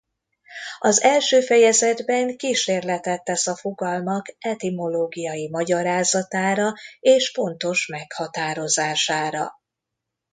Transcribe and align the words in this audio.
Az 0.79 1.01
első 1.01 1.41
fejezetben 1.41 2.37
kísérletet 2.37 3.23
tesz 3.23 3.47
a 3.47 3.55
fogalmak 3.55 4.25
etimológiai 4.39 5.49
magyarázatára 5.49 6.73
és 6.99 7.31
pontos 7.31 7.87
meghatározására. 7.87 9.51